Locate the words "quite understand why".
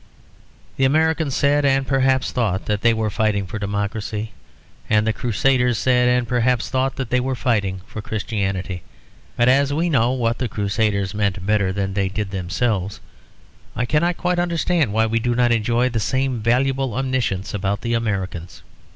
14.17-15.05